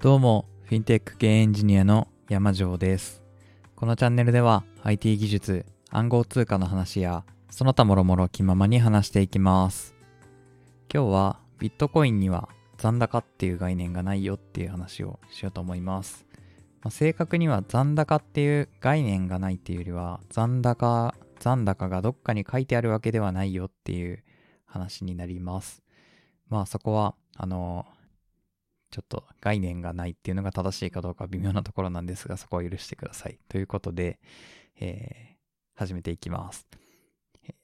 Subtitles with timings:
[0.00, 3.22] どうも、フィンテック系エンジニアの山城です。
[3.76, 9.94] このチャンネルでは IT 技術、暗号通貨の話や、その他もろもろ気ままに話していきます。
[10.90, 16.24] 今日はビットコインには残高っていう概念がないよっていう話をしようと思います。
[16.80, 24.24] まあ正確には残高っていう概念がないっていうよりは、残高、残高がどっかに書いてあるわけではないよっていう
[24.64, 25.82] 話になります。
[26.48, 27.84] まあそこは、あの、
[28.90, 33.38] ちょっと概念がないっていうのが正しいかどうか微妙なところなんですが、そこは許してください。
[33.48, 34.18] ということで、
[34.80, 35.30] えー
[35.76, 36.66] 始めていきます。
[37.44, 37.54] えー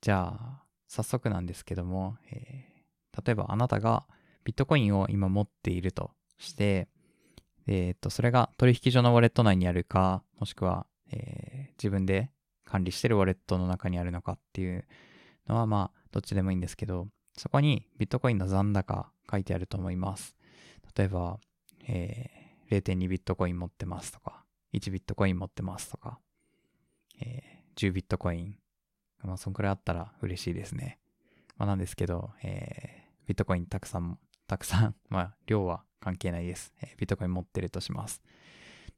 [0.00, 4.06] じゃあ、早速なんですけども、えー例えばあなたが
[4.44, 6.88] ビットコインを今持っているとして、
[7.66, 12.30] えーっと、それが取引所のウォレット内にあるか、もしくは、えー自分で
[12.64, 14.84] 管理してるウォレットの中にあるのかっていう
[15.48, 20.36] のは、まあ、どっちでもいいんですけど、そこにビットコインの残高書いてあると思います。
[20.96, 21.38] 例えば、
[21.86, 22.38] えー
[22.70, 26.18] 0.2ビットコイン持ってますとか、1ビットコイン持ってますとか、
[27.20, 28.56] えー10ビットコイン。
[29.22, 30.98] まあ、そんくらいあったら嬉しいですね。
[31.56, 36.74] まあ、なんですけど、えービットコインたくさん、たくさん、 まあ、量は関係ないです。
[36.82, 38.22] えービットコイン持ってるとします。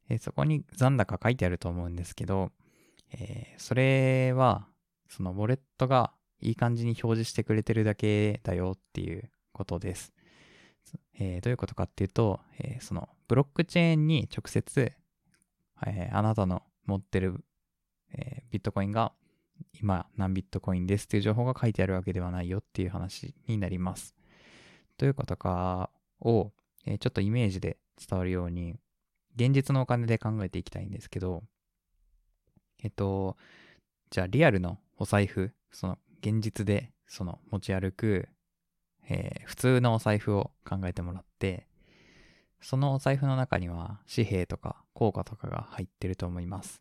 [0.09, 2.51] えーそこに残高書いてあると思うんですけど、
[3.13, 4.67] えーそれは、
[5.09, 10.13] そのウォレットがいい感じに表示してくれてるだけだよっていうことです。
[11.19, 14.93] えーどういうことかっていうと、えーそのブロックチェーンに直接、
[15.87, 17.45] えーあなたの持ってる、
[18.13, 19.13] えビットコインが
[19.81, 24.15] 今何ビットコインですっていう情報が書いてあるわけではないよっていう話になります。
[24.99, 26.53] どういうことかを、
[26.87, 28.75] えちょっとイメージで伝わるように、
[29.37, 31.45] 現実のお金で考えていきたいんですけど、
[32.83, 33.37] えっと、
[34.11, 38.29] じゃあリアルのお財布、その現実でその持ち歩く、
[39.11, 41.67] えー普通のお財布を考えてもらって、
[42.61, 46.81] そのお財布の中には紙幣とか硬貨とかが入ってると思います。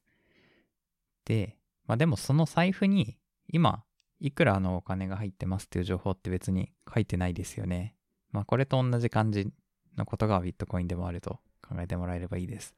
[1.25, 1.57] で、
[1.88, 3.84] まあでもその財布に今
[4.19, 7.95] いくらのお金が入ってますっていう情報って別に書いてないですよね。
[8.31, 9.51] まあこれと同じ感じ
[9.97, 12.75] のことがビットコインでもあると考えてもらえればいいです。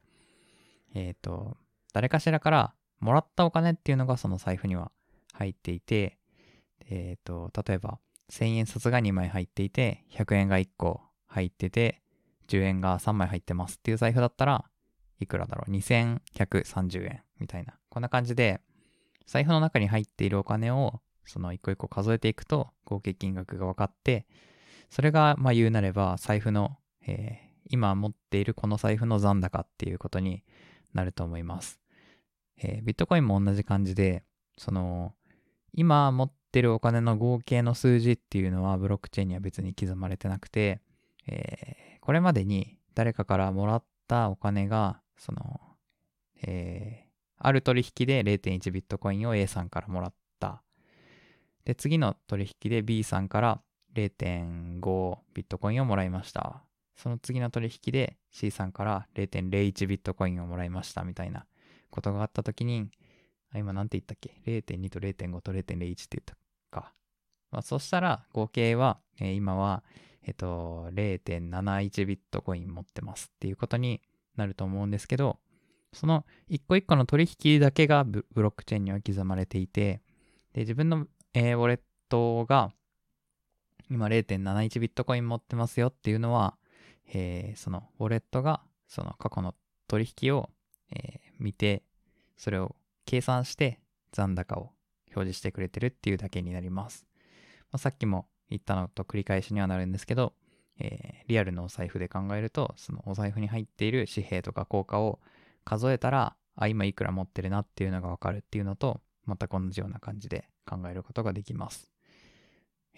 [0.94, 1.56] えっ、と、
[1.92, 4.90] 誰かしらからもらったお金っていうのがその財布には
[5.34, 6.18] 入っていて、
[6.88, 7.98] えっ、と、例えば
[8.32, 12.02] 1000円札が2枚入っていて、100円が1個入ってて、
[12.48, 14.64] 10円が3枚入ってますっていう財布だったら
[15.20, 17.74] いくらだろう ?2130 円みたいな。
[17.90, 18.60] こんな感じで、
[19.26, 24.26] 財布の中に入っているお金をその一個一個数えていくと合計金額が分かって、
[24.88, 26.76] それがまあ言うなれば財布の、
[27.06, 30.42] えー今持っているこの財布の残高っていうことに
[30.92, 31.80] なると思います。
[32.58, 34.24] えービットコインも同じ感じで、
[34.58, 35.14] その
[35.72, 40.80] 今持ってるお金の合計の数字っていうのはブロックチェーンには別に刻まれてなくて、
[41.26, 45.60] えーこれまでに誰かからもらったお金が、その、
[46.42, 47.12] えー
[47.44, 50.62] ある取引で0.1ビットコインを A さんからもらった。
[51.64, 53.60] で、次の取引で B さんから
[53.94, 56.62] 0.5ビットコインをもらいました。
[56.94, 61.44] その次の取引で C さんから0.01ビットコインをもらいましたみたいな
[61.90, 62.88] ことがあったときに、
[63.54, 66.36] 今なんて言ったっけ ?0.2 と0.5と0.01って言った
[66.72, 66.92] か。
[67.52, 69.84] まあ、そしたら合計は、えー今は、
[70.24, 74.00] えっと、0.71ビットコイン持ってますっていうことに
[74.36, 75.38] なると思うんですけど、
[75.92, 80.00] その一個一個の取引だけがブロックチェーンには刻まれていて、
[80.54, 82.72] で、自分の、えーウォレットが
[83.90, 86.56] 今0.71ビットコイン持ってますよっていうのは、
[87.12, 89.54] えーそのウォレットがその過去の
[89.88, 90.48] 取引を、
[90.90, 91.82] えー見て、
[92.36, 93.80] それを計算して
[94.12, 94.70] 残高を
[95.14, 97.06] 表示してくれてるっていうだけになります。
[97.70, 100.34] まあ、さっきも言ったのと繰り返しにはなるんですけど、
[100.78, 105.20] えーリアルのお財布で考えると、そのお財布に入っている紙幣とか硬貨を
[105.64, 111.88] 数えたら、あ、今いくら持ってるなっていうのがわかるっていうのと、全く同じような感じで考えることができます。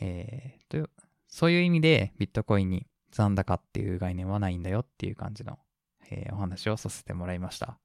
[0.00, 0.90] えーという、
[1.28, 5.58] そういう意味でビットコインに残高っていう概念はないんだよっていう感じの、
[6.10, 7.66] えーお話をさせてもらいました。
[7.66, 7.76] ま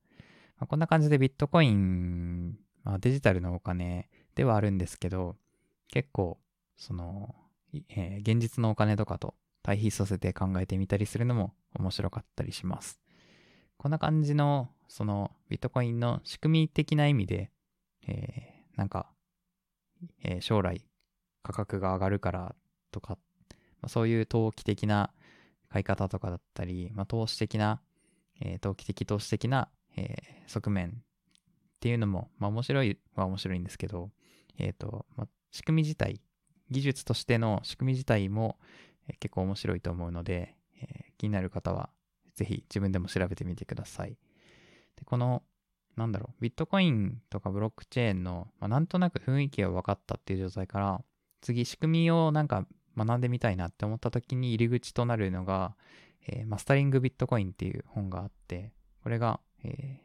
[0.62, 4.10] あこんな感じでビットコイン、まあ、デジタルのお金
[4.40, 5.36] ではあるんですけど、
[5.90, 6.40] 結構、
[6.78, 7.36] その、
[7.90, 13.02] えー現実のお金とかと対比させて考えてみたりするのも面白かったりします。
[13.78, 17.52] こんな感じの、その、ビットコインの仕組み的な意味で、
[18.08, 19.12] えーなんか、
[20.24, 20.86] えー将来
[21.44, 22.56] 価格が上がるから
[22.92, 23.18] とか、
[23.82, 25.12] まあそういう投機的な
[25.68, 27.82] 買い方とかだったり、まあ、投資的な、
[28.40, 30.94] えー投機的投資的な、えー側面っ
[31.82, 34.12] ていうのも、まあ面白いは面白いんですけど、
[34.60, 36.22] えっ、と、ま、仕組み自体、
[36.70, 38.60] 技術としての仕組み自体も、
[39.08, 41.90] えー結構面白いと思うので、えー気になる方は、
[42.36, 44.18] ぜひ自分でも調べてみてください。
[44.96, 45.44] で、この、
[45.98, 51.04] なんだろう、ビットコインとかブロックチェーンの、ま、なんとなく雰囲気が分かったっていう状態から、
[51.42, 52.66] 次仕組みをなんか
[52.96, 55.76] 学んでみたいなって思った時に入り口となるのが、
[56.28, 58.72] えー、マスタリングビットコインっていう本があって、
[59.04, 60.02] これが、え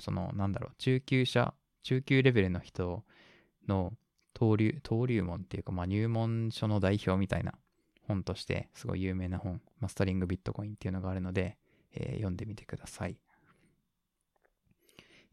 [0.00, 3.04] ー、その、なんだろう、中級者、中級レベルの人
[3.70, 3.94] の
[4.34, 7.54] 登竜、登竜門っていうか、まあ入門書の代表みたいな
[8.06, 11.56] 本としてすごい有名な本、マスタリングビットコインっていうのがあるので、
[11.92, 13.16] えー、読んでみてください。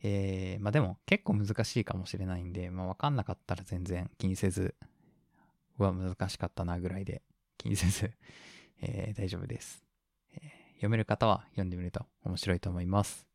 [0.04, 4.76] えー、まあでも結構難しいかもしれないんで、まあわかんなかったら全然気にせず、
[5.78, 7.22] は難しかったなぐらいで
[7.58, 8.12] 気にせず
[8.82, 9.84] えー、大丈夫です、
[10.34, 10.42] えー、
[10.76, 13.28] 読める方は読んでみると面白いと思います。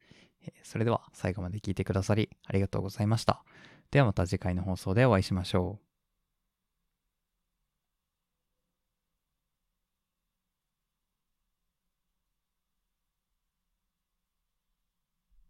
[0.44, 3.44] えー、それでは最後まで聞いてくださりありがとうございました。
[3.92, 5.91] ではまた次回の放送でお会いしましょう。